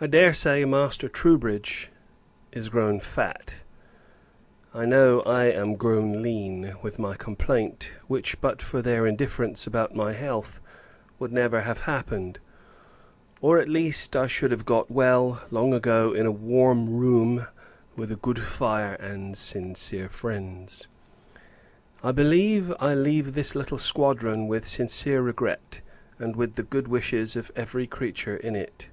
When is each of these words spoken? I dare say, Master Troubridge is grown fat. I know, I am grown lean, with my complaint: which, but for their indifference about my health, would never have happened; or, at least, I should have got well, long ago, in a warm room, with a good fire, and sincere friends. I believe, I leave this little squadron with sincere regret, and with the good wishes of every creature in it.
I 0.00 0.08
dare 0.08 0.34
say, 0.34 0.64
Master 0.64 1.08
Troubridge 1.08 1.88
is 2.50 2.70
grown 2.70 2.98
fat. 2.98 3.58
I 4.74 4.84
know, 4.84 5.20
I 5.20 5.44
am 5.44 5.76
grown 5.76 6.22
lean, 6.22 6.74
with 6.82 6.98
my 6.98 7.14
complaint: 7.14 7.92
which, 8.08 8.40
but 8.40 8.60
for 8.60 8.82
their 8.82 9.06
indifference 9.06 9.64
about 9.64 9.94
my 9.94 10.12
health, 10.12 10.60
would 11.20 11.30
never 11.32 11.60
have 11.60 11.82
happened; 11.82 12.40
or, 13.40 13.60
at 13.60 13.68
least, 13.68 14.16
I 14.16 14.26
should 14.26 14.50
have 14.50 14.64
got 14.64 14.90
well, 14.90 15.40
long 15.52 15.72
ago, 15.72 16.12
in 16.12 16.26
a 16.26 16.32
warm 16.32 16.96
room, 16.96 17.46
with 17.94 18.10
a 18.10 18.16
good 18.16 18.40
fire, 18.40 18.94
and 18.94 19.38
sincere 19.38 20.08
friends. 20.08 20.88
I 22.02 22.10
believe, 22.10 22.74
I 22.80 22.94
leave 22.96 23.34
this 23.34 23.54
little 23.54 23.78
squadron 23.78 24.48
with 24.48 24.66
sincere 24.66 25.22
regret, 25.22 25.80
and 26.18 26.34
with 26.34 26.56
the 26.56 26.64
good 26.64 26.88
wishes 26.88 27.36
of 27.36 27.52
every 27.54 27.86
creature 27.86 28.36
in 28.36 28.56
it. 28.56 28.88